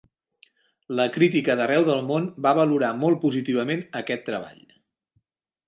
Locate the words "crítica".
1.17-1.55